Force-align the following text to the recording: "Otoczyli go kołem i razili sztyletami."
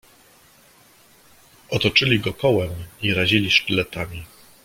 "Otoczyli 1.69 2.19
go 2.19 2.33
kołem 2.33 2.71
i 3.01 3.13
razili 3.13 3.51
sztyletami." 3.51 4.25